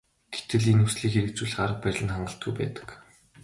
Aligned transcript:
Гэтэл 0.35 0.63
энэ 0.71 0.83
хүслийг 0.85 1.13
хэрэгжүүлэх 1.15 1.63
арга 1.65 1.81
барил 1.83 2.05
нь 2.05 2.13
хангалтгүй 2.13 2.53
байдаг. 2.55 2.87